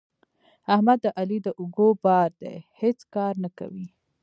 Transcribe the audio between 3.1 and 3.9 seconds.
کار نه کوي.